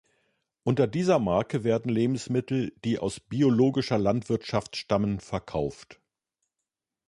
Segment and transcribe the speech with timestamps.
[0.63, 6.01] Unter dieser Marke werden Lebensmittel, die aus Biologischer Landwirtschaft stammen, verkauft.